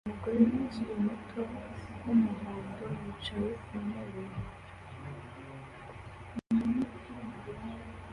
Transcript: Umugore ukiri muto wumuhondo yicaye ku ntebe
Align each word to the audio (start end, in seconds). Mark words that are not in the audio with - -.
Umugore 0.03 0.37
ukiri 0.59 0.93
muto 1.03 1.41
wumuhondo 2.03 2.85
yicaye 3.01 3.49
ku 3.63 3.73
ntebe 3.85 4.23